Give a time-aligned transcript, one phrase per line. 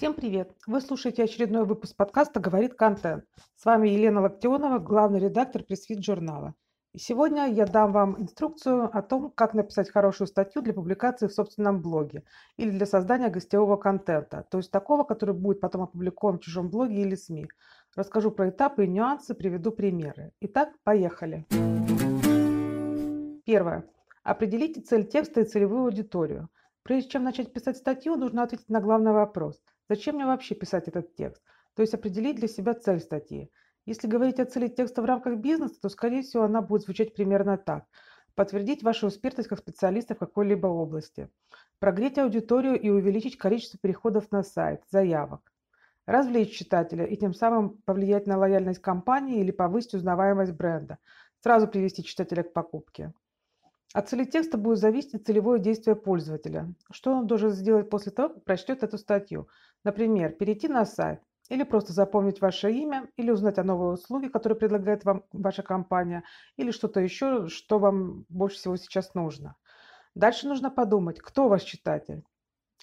[0.00, 0.56] Всем привет!
[0.66, 3.26] Вы слушаете очередной выпуск подкаста «Говорит контент».
[3.54, 6.54] С вами Елена Локтионова, главный редактор пресс-фит журнала.
[6.94, 11.34] И сегодня я дам вам инструкцию о том, как написать хорошую статью для публикации в
[11.34, 12.24] собственном блоге
[12.56, 17.02] или для создания гостевого контента, то есть такого, который будет потом опубликован в чужом блоге
[17.02, 17.48] или СМИ.
[17.94, 20.32] Расскажу про этапы и нюансы, приведу примеры.
[20.40, 21.44] Итак, поехали.
[23.44, 23.84] Первое.
[24.22, 26.48] Определите цель текста и целевую аудиторию.
[26.84, 29.60] Прежде чем начать писать статью, нужно ответить на главный вопрос.
[29.90, 31.42] Зачем мне вообще писать этот текст?
[31.74, 33.50] То есть определить для себя цель статьи.
[33.86, 37.58] Если говорить о цели текста в рамках бизнеса, то, скорее всего, она будет звучать примерно
[37.58, 37.86] так.
[38.36, 41.28] Подтвердить вашу экспертность как специалиста в какой-либо области.
[41.80, 45.52] Прогреть аудиторию и увеличить количество переходов на сайт, заявок.
[46.06, 50.98] Развлечь читателя и тем самым повлиять на лояльность компании или повысить узнаваемость бренда.
[51.40, 53.12] Сразу привести читателя к покупке.
[53.92, 56.72] От цели текста будет зависеть целевое действие пользователя.
[56.92, 59.48] Что он должен сделать после того, как прочтет эту статью?
[59.84, 64.58] Например, перейти на сайт, или просто запомнить ваше имя, или узнать о новой услуге, которую
[64.58, 66.22] предлагает вам ваша компания,
[66.56, 69.56] или что-то еще, что вам больше всего сейчас нужно.
[70.14, 72.24] Дальше нужно подумать, кто ваш читатель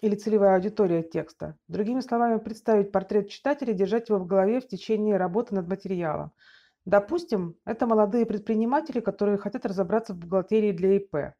[0.02, 1.58] или целевая аудитория текста.
[1.68, 6.31] Другими словами, представить портрет читателя и держать его в голове в течение работы над материалом.
[6.86, 11.34] Допустим, это молодые предприниматели, которые хотят разобраться в бухгалтерии для ИП.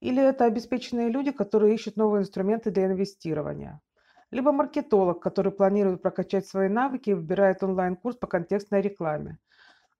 [0.00, 3.80] Или это обеспеченные люди, которые ищут новые инструменты для инвестирования.
[4.34, 9.38] Либо маркетолог, который планирует прокачать свои навыки и выбирает онлайн-курс по контекстной рекламе.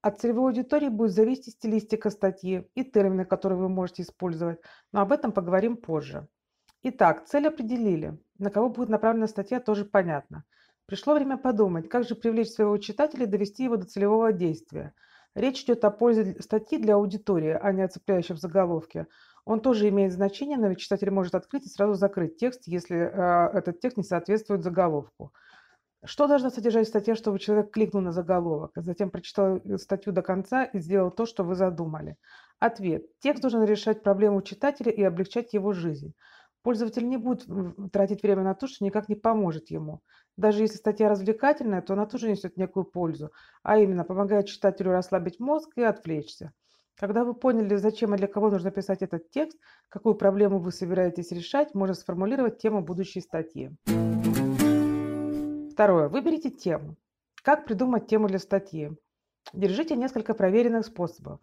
[0.03, 4.59] От целевой аудитории будет зависеть стилистика статьи и термины, которые вы можете использовать,
[4.91, 6.27] но об этом поговорим позже.
[6.83, 8.19] Итак, цель определили.
[8.41, 10.43] На кого будет направлена статья, тоже понятно.
[10.87, 14.95] Пришло время подумать, как же привлечь своего читателя и довести его до целевого действия.
[15.37, 19.07] Речь идет о пользе статьи для аудитории, а не о цепляющем заголовке.
[19.45, 23.59] Он тоже имеет значение, но ведь читатель может открыть и сразу закрыть текст, если э,
[23.59, 25.33] этот текст не соответствует заголовку.
[26.07, 30.23] Что должна содержать статья, чтобы человек кликнул на заголовок, а затем прочитал э, статью до
[30.23, 32.17] конца и сделал то, что вы задумали?
[32.59, 33.05] Ответ.
[33.21, 36.15] Текст должен решать проблему читателя и облегчать его жизнь.
[36.63, 37.47] Пользователь не будет
[37.93, 40.01] тратить время на то, что никак не поможет ему.
[40.39, 43.31] Даже если статья развлекательная, то она тоже несет некую пользу,
[43.63, 46.53] а именно помогает читателю расслабить мозг и отвлечься.
[46.97, 51.33] Когда вы поняли, зачем и для кого нужно писать этот текст, какую проблему вы собираетесь
[51.33, 53.71] решать, можно сформулировать тему будущей статьи.
[55.73, 56.09] Второе.
[56.09, 56.97] Выберите тему.
[57.43, 58.93] Как придумать тему для статьи?
[59.53, 61.41] Держите несколько проверенных способов.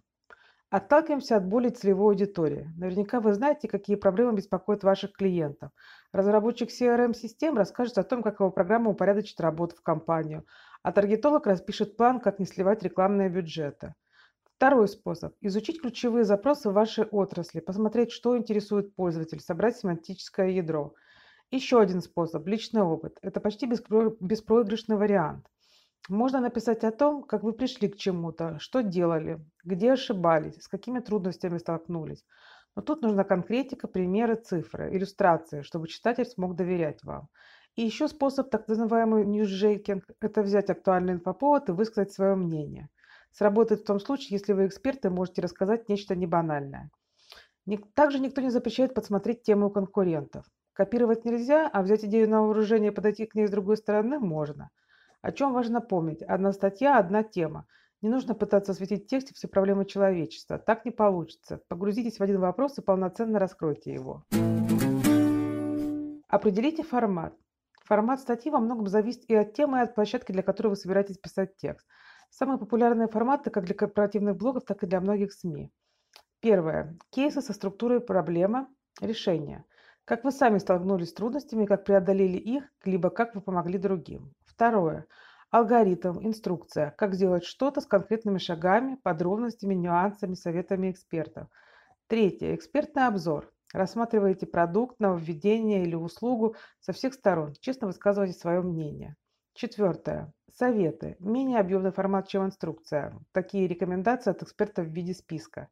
[0.70, 2.72] Отталкиваемся от более целевой аудитории.
[2.78, 5.72] Наверняка вы знаете, какие проблемы беспокоят ваших клиентов.
[6.14, 10.46] Разработчик CRM-систем расскажет о том, как его программа упорядочит работу в компанию,
[10.82, 13.96] а таргетолог распишет план, как не сливать рекламные бюджеты.
[14.62, 20.94] Второй способ– изучить ключевые запросы в вашей отрасли, посмотреть, что интересует пользователь, собрать семантическое ядро.
[21.50, 23.18] Еще один способ– личный опыт.
[23.24, 25.48] Это почти беспроигрышный вариант–
[26.10, 31.00] можно написать о том, как вы пришли к чему-то, что делали, где ошибались, с какими
[31.00, 32.24] трудностями столкнулись.
[32.76, 37.30] Но тут нужна конкретика, примеры, цифры, иллюстрации, чтобы читатель смог доверять вам.
[37.76, 42.90] И еще способ, так называемый ньюсжейкинг, это взять актуальный инфоповод и высказать свое мнение.
[43.32, 46.90] Сработает в том случае, если вы эксперты можете рассказать нечто небанальное.
[47.94, 50.46] Также никто не запрещает подсмотреть тему у конкурентов.
[50.74, 54.70] Копировать нельзя, а взять идею на вооружение и подойти к ней с другой стороны можно–
[55.22, 56.24] о чем важно помнить?
[56.24, 57.68] Одна статья, одна тема.
[58.02, 60.58] Не нужно пытаться осветить в тексте все проблемы человечества.
[60.58, 61.62] Так не получится.
[61.68, 64.24] Погрузитесь в один вопрос и полноценно раскройте его.
[66.28, 67.36] Определите формат.
[67.84, 71.20] Формат статьи во многом зависит и от темы, и от площадки, для которой вы собираетесь
[71.20, 71.86] писать текст.
[72.32, 75.70] Самые популярные форматы как для корпоративных блогов, так и для многих СМИ.
[76.40, 76.98] Первое.
[77.12, 78.68] Кейсы со структурой проблемы,
[79.02, 79.66] решения.
[80.06, 84.34] Как вы сами столкнулись с трудностями, как преодолели их, либо как вы помогли другим.
[84.46, 85.06] Второе.
[85.52, 91.50] Алгоритм, инструкция, как сделать что-то с конкретными шагами, подробностями, нюансами, советами экспертов.
[92.08, 92.56] Третье.
[92.56, 93.52] Экспертный обзор.
[93.74, 97.54] Рассматриваете продукт, нововведение или услугу со всех сторон.
[97.60, 99.18] Честно высказывайте свое мнение.
[99.62, 100.34] Четвертое.
[100.52, 101.18] Советы.
[101.20, 103.14] Менее объемный формат, чем инструкция.
[103.32, 105.68] Такие рекомендации от экспертов в виде списка.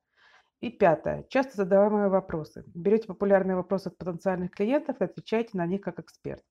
[0.60, 1.26] И пятое.
[1.28, 2.64] Часто задаваемые вопросы.
[2.76, 6.44] Берете популярные вопросы от потенциальных клиентов и отвечаете на них как эксперт.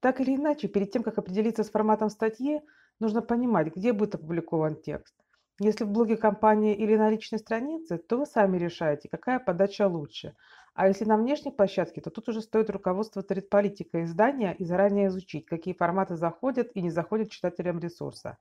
[0.00, 2.62] Так или иначе, перед тем, как определиться с форматом статьи,
[3.00, 5.14] нужно понимать, где будет опубликован текст.
[5.60, 10.34] Если в блоге компании или на личной странице, то вы сами решаете, какая подача лучше.
[10.76, 15.46] А если на внешней площадке, то тут уже стоит руководствоваться редполитикой издания и заранее изучить,
[15.46, 18.36] какие форматы заходят и не заходят читателям ресурса.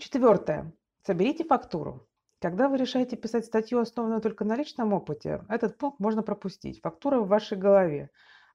[0.00, 0.72] Четвертое.
[1.06, 2.08] Соберите фактуру.
[2.40, 6.80] Когда вы решаете писать статью, основанную только на личном опыте, этот пункт можно пропустить.
[6.82, 8.10] Фактура в вашей голове.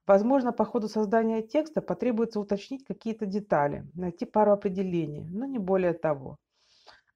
[0.05, 5.93] Возможно, по ходу создания текста потребуется уточнить какие-то детали, найти пару определений, но не более
[5.93, 6.35] того.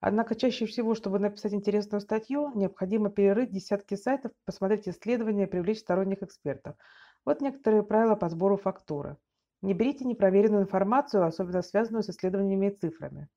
[0.06, 6.22] Однако чаще всего, чтобы написать интересную статью, необходимо перерыть десятки сайтов, посмотреть исследования, привлечь сторонних
[6.22, 6.76] экспертов.
[7.24, 9.16] Вот некоторые правила по сбору фактуры.
[9.62, 13.30] Не берите непроверенную информацию, особенно связанную с исследованиями и цифрами.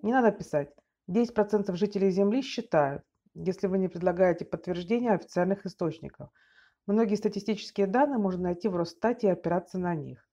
[0.00, 0.72] Не надо писать.
[1.10, 3.02] 10% жителей Земли считают,
[3.34, 6.30] если вы не предлагаете подтверждения официальных источников–
[6.88, 10.26] Многие статистические данные можно найти в Росстате и опираться на них.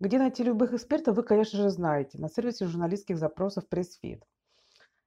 [0.00, 4.22] Где найти любых экспертов, вы, конечно же, знаете, на сервисе журналистских запросов PressFeed.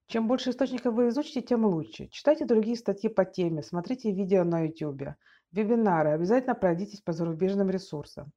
[0.07, 2.07] Чем больше источников вы изучите, тем лучше.
[2.07, 5.15] Читайте другие статьи по теме, смотрите видео на YouTube,
[5.51, 8.31] вебинары, обязательно пройдитесь по зарубежным ресурсам.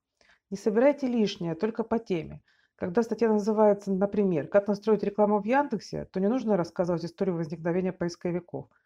[0.51, 2.43] Не собирайте лишнее, только по теме.
[2.77, 7.93] Когда статья называется, например, «Как настроить рекламу в Яндексе», то не нужно рассказывать историю возникновения
[7.93, 8.67] поисковиков–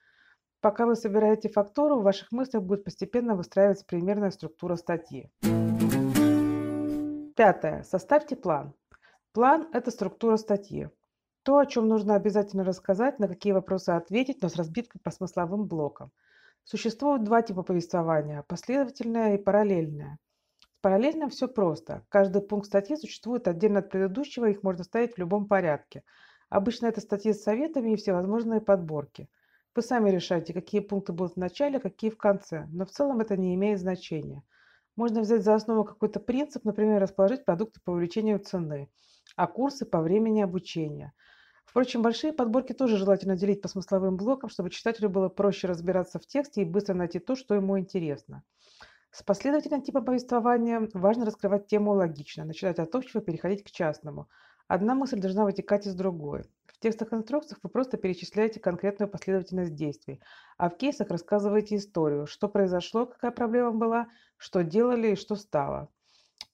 [0.62, 5.28] Пока вы собираете фактуру, в ваших мыслях будет постепенно выстраиваться примерная структура статьи.
[7.35, 7.82] Пятое.
[7.82, 8.73] Составьте план.
[9.32, 10.88] План– это структура статьи.
[11.42, 15.66] То, о чем нужно обязательно рассказать, на какие вопросы ответить, но с разбиткой по смысловым
[15.66, 16.10] блокам.
[16.64, 20.18] Существует два типа повествования– последовательное и параллельное.
[20.60, 22.04] С параллельным все просто.
[22.08, 26.04] Каждый пункт статьи существует отдельно от предыдущего, их можно ставить в любом порядке.
[26.48, 29.28] Обычно это статьи с советами и всевозможные подборки–
[29.74, 33.38] вы сами решайте, какие пункты будут в начале, какие в конце, но в целом это
[33.38, 34.42] не имеет значения.
[34.96, 38.90] Можно взять за основу какой-то принцип, например, расположить продукты по увеличению цены,
[39.34, 41.14] а курсы по времени обучения.
[41.64, 46.26] Впрочем, большие подборки тоже желательно делить по смысловым блокам, чтобы читателю было проще разбираться в
[46.26, 48.43] тексте и быстро найти то, что ему интересно.
[49.11, 54.29] С последовательным типом повествования важно раскрывать тему логично, начинать от общего, переходить к частному.
[54.69, 56.44] Одна мысль должна вытекать из другой
[56.82, 60.20] текстах инструкциях вы просто перечисляете конкретную последовательность действий,
[60.59, 65.88] а в кейсах рассказываете историю, что произошло, какая проблема была, что делали и что стало.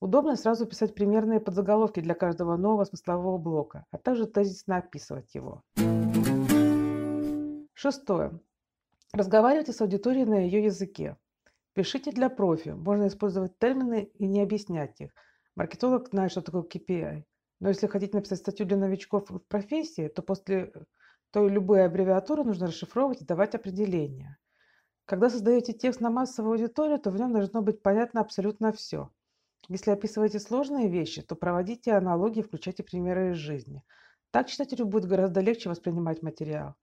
[0.00, 5.62] Удобно сразу писать примерные подзаголовки для каждого нового смыслового блока, а также тезисно описывать его.
[7.74, 8.40] Шестое.
[9.12, 11.16] Разговаривайте с аудиторией на ее языке.
[11.72, 12.70] Пишите для профи.
[12.70, 15.12] Можно использовать термины и не объяснять их.
[15.54, 17.24] Маркетолог знает, что такое KPI.
[17.60, 20.72] Но если хотите написать статью для новичков в профессии, то после
[21.30, 24.38] то любые аббревиатуры нужно расшифровывать и давать определения.
[25.04, 29.10] Когда создаете текст на массовую аудиторию, то в нем должно быть понятно абсолютно все.
[29.68, 33.82] Если описываете сложные вещи, то проводите аналогии, включайте примеры из жизни.
[34.30, 36.74] Так читателю будет гораздо легче воспринимать материал.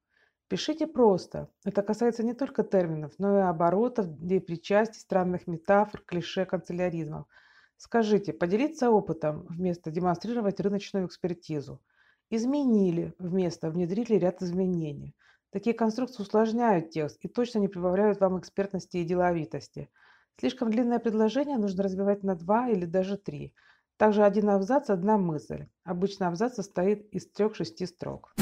[0.47, 1.49] Пишите просто.
[1.63, 4.07] Это касается не только терминов, но и оборотов,
[4.45, 7.27] причастий, странных метафор, клише, канцеляризмов–
[7.77, 11.81] Скажите, поделиться опытом вместо демонстрировать рыночную экспертизу.
[12.29, 15.13] Изменили вместо внедрили ряд изменений.
[15.51, 19.89] Такие конструкции усложняют текст и точно не прибавляют вам экспертности и деловитости.
[20.37, 23.53] Слишком длинное предложение нужно разбивать на два или даже три.
[23.97, 25.67] Также один абзац– одна мысль.
[25.85, 28.33] Обычно абзац состоит из трех-шести строк.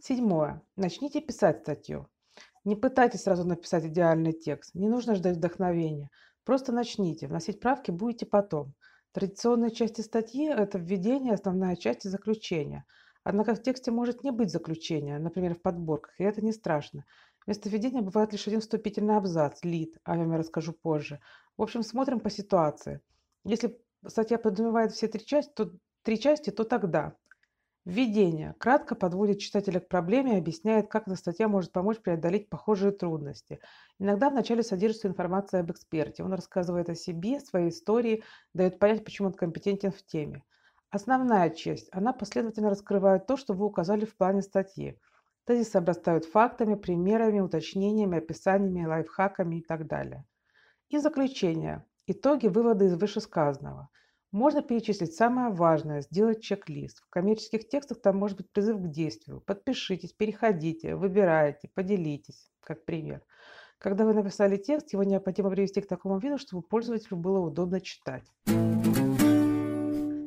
[0.00, 0.62] Седьмое.
[0.76, 2.08] Начните писать статью.
[2.64, 4.74] Не пытайтесь сразу написать идеальный текст.
[4.74, 6.08] Не нужно ждать вдохновения.
[6.44, 8.72] Просто начните, вносить правки будете потом.
[9.12, 12.84] Традиционные части статьи– это введение, основная часть и заключение.
[13.24, 17.04] Однако в тексте может не быть заключения, например, в подборках, и это не страшно.
[17.48, 21.18] Вместо введения бывает лишь один вступительный абзац, лид, о нем я расскажу позже.
[21.56, 23.00] В общем, смотрим по ситуации.
[23.42, 27.16] Если статья подразумевает все три части, то, три части, то тогда
[27.86, 28.54] Введение.
[28.58, 33.60] Кратко подводит читателя к проблеме и объясняет, как эта статья может помочь преодолеть похожие трудности.
[33.98, 36.24] Иногда вначале содержится информация об эксперте.
[36.24, 40.44] Он рассказывает о себе, своей истории, дает понять, почему он компетентен в теме.
[40.90, 41.88] Основная часть.
[41.92, 44.98] Она последовательно раскрывает то, что вы указали в плане статьи.
[45.48, 50.26] Тезисы обрастают фактами, примерами, уточнениями, описаниями, лайфхаками и так далее.
[50.90, 51.86] И заключение.
[52.06, 53.88] Итоги, выводы из вышесказанного–
[54.30, 57.00] можно перечислить самое важное, сделать чек-лист.
[57.00, 59.40] В коммерческих текстах там может быть призыв к действию.
[59.40, 63.22] Подпишитесь, переходите, выбирайте, поделитесь, как пример.
[63.78, 68.30] Когда вы написали текст, его необходимо привести к такому виду, чтобы пользователю было удобно читать.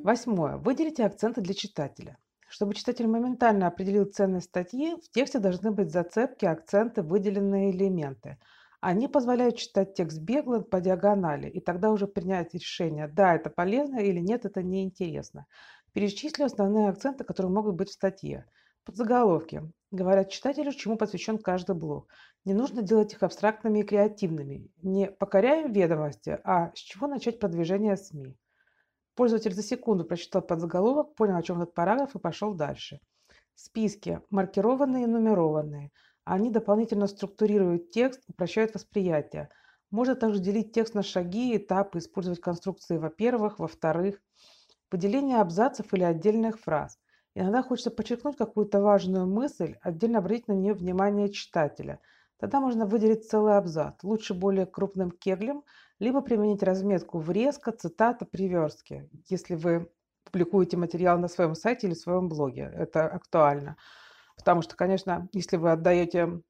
[0.04, 0.58] Восьмое.
[0.58, 2.18] Выделите акценты для читателя.
[2.52, 8.38] Чтобы читатель моментально определил ценность статьи, в тексте должны быть зацепки, акценты, выделенные элементы–
[8.82, 14.00] они позволяют читать текст бегло по диагонали, и тогда уже принять решение, да, это полезно
[14.00, 15.46] или нет, это неинтересно.
[15.94, 18.48] Перечислю основные акценты, которые могут быть в статье.
[18.84, 19.72] Подзаголовки.
[19.92, 22.08] Говорят читателю, чему посвящен каждый блок.
[22.44, 24.68] Не нужно делать их абстрактными и креативными.
[24.82, 28.36] Не покоряем ведомости, а с чего начать продвижение СМИ.
[29.16, 33.00] Пользователь за секунду прочитал подзаголовок, понял, о чем этот параграф и пошел дальше.
[33.56, 34.22] Списки.
[34.30, 35.92] Маркированные и нумерованные.
[36.24, 39.50] Они дополнительно структурируют текст, упрощают восприятие.
[39.90, 44.22] Можно также делить текст на шаги этапы, использовать конструкции во-первых, во-вторых,
[44.90, 46.98] выделение абзацев или отдельных фраз.
[47.34, 52.00] Иногда хочется подчеркнуть какую-то важную мысль, отдельно обратить на нее внимание читателя.
[52.38, 55.64] Тогда можно выделить целый абзац, лучше более крупным кеглем,
[56.02, 59.88] либо применить разметку врезка, цитата, приверстки, если вы
[60.24, 62.72] публикуете материал на своем сайте или своем блоге.
[62.76, 63.78] Это актуально.
[64.36, 66.42] Потому что, конечно, если вы отдаете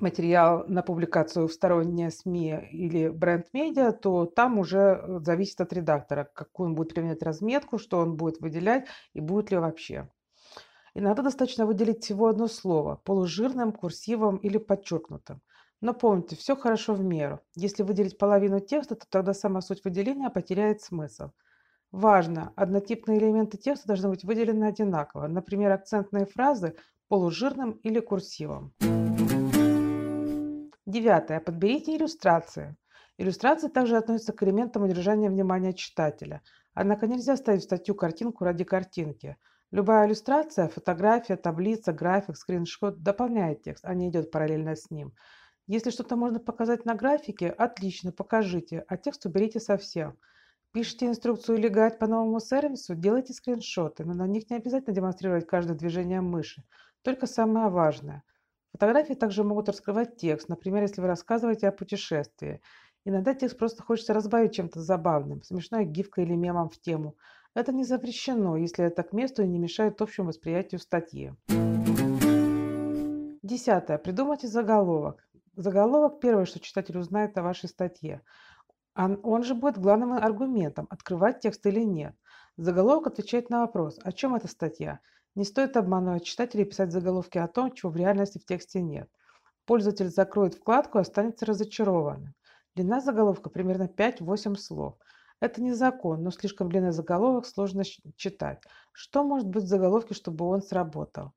[0.00, 6.28] материал на публикацию в сторонние СМИ или бренд-медиа, то там уже э, зависит от редактора,
[6.34, 10.08] какую он будет применять разметку, что он будет выделять и будет ли вообще.
[10.94, 15.40] Иногда достаточно выделить всего одно слово, полужирным, курсивом или подчеркнутым.
[15.82, 17.40] Но помните, все хорошо в меру.
[17.56, 21.32] Если выделить половину текста, то тогда сама суть выделения потеряет смысл.
[21.90, 25.26] Важно, однотипные элементы текста должны быть выделены одинаково.
[25.26, 26.76] Например, акцентные фразы
[27.08, 28.72] полужирным или курсивом.
[30.86, 31.40] Девятое.
[31.40, 32.76] Подберите иллюстрации.
[33.18, 36.42] Иллюстрации также относятся к элементам удержания внимания читателя.
[36.74, 39.36] Однако нельзя ставить в статью картинку ради картинки.
[39.72, 45.12] Любая иллюстрация, фотография, таблица, график, скриншот дополняет текст, а не идет параллельно с ним.
[45.68, 50.18] Если что-то можно показать на графике, отлично, покажите, а текст уберите совсем.
[50.72, 55.46] Пишите инструкцию или гайд по новому сервису, делайте скриншоты, но на них не обязательно демонстрировать
[55.46, 56.64] каждое движение мыши,
[57.02, 58.24] только самое важное.
[58.72, 62.60] Фотографии также могут раскрывать текст, например, если вы рассказываете о путешествии.
[63.04, 67.16] Иногда текст просто хочется разбавить чем-то забавным, смешной гифкой или мемом в тему.
[67.54, 71.34] Это не запрещено, если это к месту и не мешает общему восприятию статьи.
[73.42, 73.98] Десятое.
[73.98, 75.22] Придумайте заголовок.
[75.54, 78.22] Заголовок– первое, что читатель узнает о вашей статье.
[78.94, 82.14] Он же будет главным аргументом, открывать текст или нет.
[82.56, 85.00] Заголовок отвечает на вопрос, о чем эта статья.
[85.34, 89.10] Не стоит обманывать читателей и писать заголовки о том, чего в реальности в тексте нет.
[89.64, 92.34] Пользователь закроет вкладку и останется разочарованным.
[92.74, 94.96] Длина заголовка примерно 5-8 слов.
[95.40, 97.82] Это не закон, но слишком длинный заголовок сложно
[98.16, 98.62] читать.
[98.92, 101.32] Что может быть в заголовке, чтобы он сработал?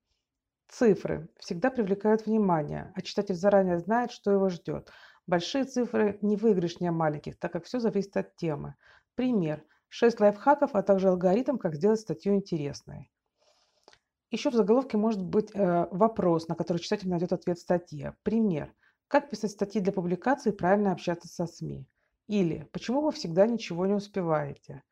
[0.68, 4.92] Цифры всегда привлекают внимание, а читатель заранее знает, что его ждет.
[5.28, 8.76] Большие цифры не выигрышнее маленьких, так как все зависит от темы.
[9.16, 9.64] Пример.
[9.90, 13.12] 6 лайфхаков, а также алгоритм, как сделать статью интересной.
[14.32, 18.16] Еще в заголовке может быть э, вопрос, на который читатель найдет ответ в статье.
[18.24, 18.74] Пример.
[19.08, 21.88] Как писать статьи для публикации и правильно общаться со СМИ?
[22.28, 24.84] Или почему вы всегда ничего не успеваете?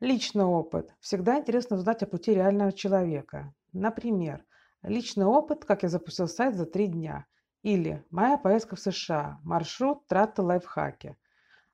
[0.00, 0.94] Личный опыт.
[1.00, 3.52] Всегда интересно узнать о пути реального человека.
[3.72, 4.44] Например,
[4.82, 7.26] личный опыт, как я запустил сайт за три дня.
[7.62, 11.16] Или моя поездка в США, маршрут, траты, лайфхаки.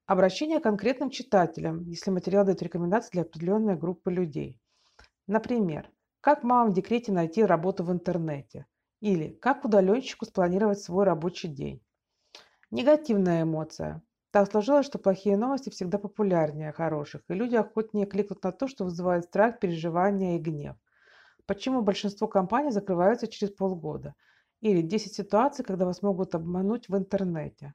[0.07, 4.61] Обращение к конкретным читателям, если материал дает рекомендации для определенной группы людей.
[5.27, 8.67] Например, как мамам в декрете найти работу в интернете?
[9.01, 11.83] Или как удаленщику спланировать свой рабочий день?
[12.71, 14.03] Негативная эмоция.
[14.31, 18.85] Так сложилось, что плохие новости всегда популярнее хороших, и люди охотнее кликнут на то, что
[18.85, 20.77] вызывает страх, переживания и гнев.
[21.49, 24.15] Почему большинство компаний закрываются через полгода?
[24.61, 27.73] Или 10 ситуаций, когда вас могут обмануть в интернете.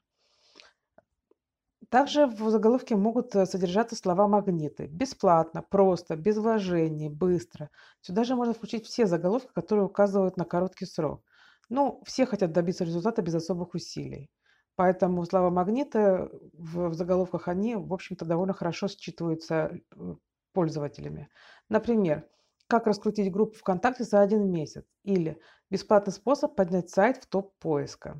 [1.90, 4.86] Также в заголовке могут э, содержаться слова магниты.
[4.86, 7.72] Бесплатно, просто, без вложений, быстро.
[8.02, 11.24] Сюда же можно включить все заголовки, которые указывают на короткий срок.
[11.70, 14.30] Ну, все хотят добиться результата без особых усилий.
[14.76, 20.16] Поэтому слова магниты в, в заголовках, они, в общем-то, довольно хорошо считываются э,
[20.54, 21.30] пользователями.
[21.70, 22.28] Например,
[22.74, 25.38] как раскрутить группу ВКонтакте за один месяц или
[25.70, 28.20] бесплатный способ поднять сайт в топ поиска.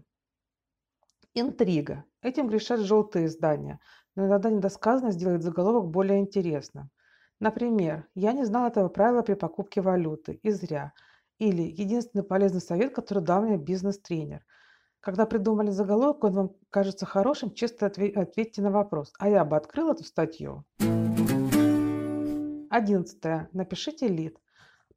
[1.34, 2.04] Интрига.
[2.22, 3.80] Этим грешат желтые издания,
[4.16, 6.92] но иногда недосказанность делает заголовок более интересным.
[7.40, 10.94] Например, «Я не знал этого правила при покупке валюты, и зря».
[11.40, 14.46] Или «Единственный полезный совет, который дал мне бизнес-тренер».
[15.00, 19.14] Когда придумали заголовок, он вам кажется хорошим, честно ответьте на вопрос.
[19.18, 20.64] А я бы открыл эту статью?
[22.70, 23.50] Одиннадцатое.
[23.52, 24.38] Напишите лид.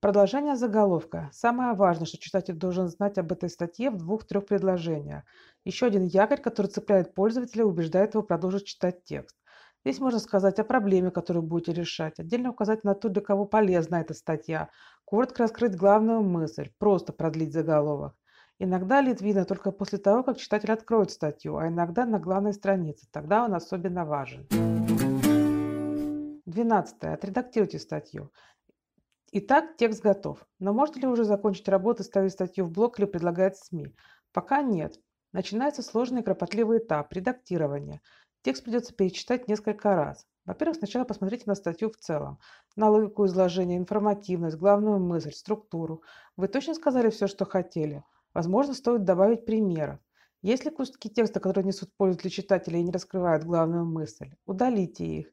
[0.01, 1.31] Продолжение заголовка.
[1.33, 5.23] Самое важное, что читатель должен знать об этой статье в двух-трех предложениях.
[5.65, 9.35] Еще один якорь, который цепляет пользователя и убеждает его продолжить читать текст.
[9.85, 13.97] Здесь можно сказать о проблеме, которую будете решать, отдельно указать на то, для кого полезна
[13.97, 14.69] эта статья,
[15.07, 18.15] коротко раскрыть главную мысль, просто продлить заголовок.
[18.59, 23.07] Иногда лид видно только после того, как читатель откроет статью, а иногда на главной странице.
[23.11, 24.47] Тогда он особенно важен.
[26.47, 27.05] 12.
[27.05, 28.31] Отредактируйте статью.
[29.33, 30.47] Итак, текст готов.
[30.61, 33.95] Но можете ли уже закончить работу, ставить статью в блог или предлагать СМИ?
[34.33, 35.01] Пока нет.
[35.33, 38.01] Начинается сложный и кропотливый этап– редактирования.
[38.43, 40.25] Текст придется перечитать несколько раз.
[40.45, 42.39] Во-первых, сначала посмотрите на статью в целом.
[42.77, 46.03] На логику изложения, информативность, главную мысль, структуру.
[46.37, 48.05] Вы точно сказали все, что хотели?
[48.33, 49.99] Возможно, стоит добавить примеров.
[50.41, 55.33] Если куски текста, которые несут пользу для читателя и не раскрывают главную мысль, удалите их.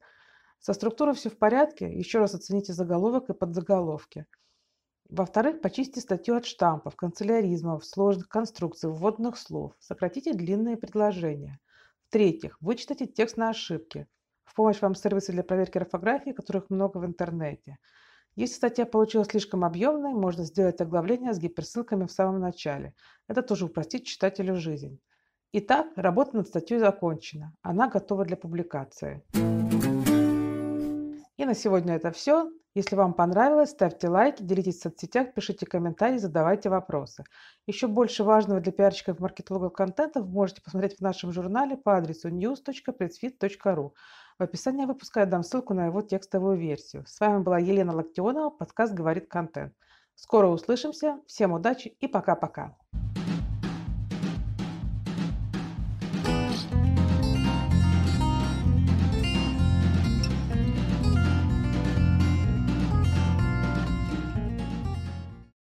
[0.64, 4.26] Со структурой все в порядке, еще раз оцените заголовок и подзаголовки.
[5.10, 9.74] Во-вторых, почистите статью от штампов, канцеляризмов, сложных конструкций, вводных слов.
[9.80, 11.60] Сократите длинные предложения.
[12.08, 14.08] В-третьих, вычитайте текст на ошибки.
[14.46, 17.78] В помощь вам сервисы для проверки орфографии, которых много в интернете.
[18.38, 22.94] Если статья получилась слишком объемной, можно сделать оглавление с гиперссылками в самом начале.
[23.28, 25.02] Это тоже упростит читателю жизнь.
[25.52, 27.54] Итак, работа над статьей закончена.
[27.64, 29.24] Она готова для публикации.
[31.44, 32.50] И на сегодня это все.
[32.74, 37.26] Если вам понравилось, ставьте лайки, делитесь в соцсетях, пишите комментарии, задавайте вопросы.
[37.68, 41.98] Еще больше важного для пиарщиков и маркетологов контента вы можете посмотреть в нашем журнале по
[41.98, 43.92] адресу news.pressfit.ru.
[44.40, 47.04] В описании выпуска я дам ссылку на его текстовую версию.
[47.06, 49.74] С вами была Елена Локтионова, подкаст «Говорит контент».
[50.16, 52.78] Скоро услышимся, всем удачи и пока-пока.